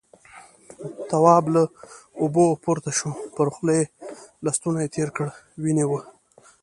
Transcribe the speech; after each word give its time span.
تواب 1.09 1.43
له 1.53 1.63
اوبو 2.21 2.45
پورته 2.63 2.91
شو، 2.97 3.11
پر 3.35 3.47
خوله 3.53 3.73
يې 3.79 3.85
لستوڼی 4.43 4.87
تېر 4.95 5.09
کړ، 5.15 5.27
وينې 5.61 5.85
وه. 5.89 5.99